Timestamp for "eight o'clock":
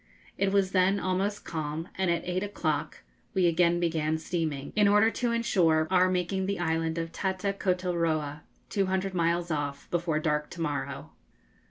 2.27-3.03